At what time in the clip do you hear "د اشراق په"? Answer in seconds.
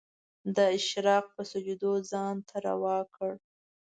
0.55-1.41